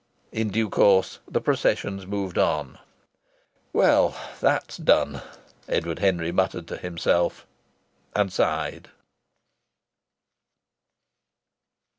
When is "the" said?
1.27-1.39